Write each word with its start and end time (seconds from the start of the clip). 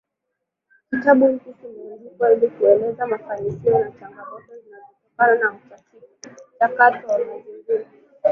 Kitabu 0.89 1.27
hiki 1.27 1.53
kimeandaliwa 1.53 2.33
ili 2.33 2.47
kueleza 2.49 3.07
mafanikio 3.07 3.79
na 3.79 3.91
changamoto 3.91 4.45
zilizotokana 4.47 5.35
na 5.35 5.53
mchakato 6.59 7.07
wa 7.07 7.25
mazingira 7.25 7.85